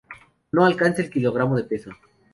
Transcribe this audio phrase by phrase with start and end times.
[0.51, 1.91] No alcanza el kilogramo de peso.